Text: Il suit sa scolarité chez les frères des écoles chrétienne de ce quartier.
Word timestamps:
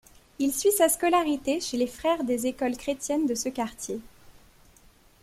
Il 0.39 0.51
suit 0.51 0.71
sa 0.71 0.89
scolarité 0.89 1.59
chez 1.59 1.77
les 1.77 1.85
frères 1.85 2.23
des 2.23 2.47
écoles 2.47 2.75
chrétienne 2.75 3.27
de 3.27 3.35
ce 3.35 3.49
quartier. 3.49 3.99